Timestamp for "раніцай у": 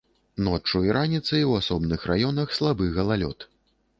0.97-1.51